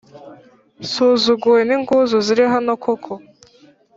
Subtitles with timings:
[0.83, 3.13] nsuzuguwe n’ingunzu zirihano koko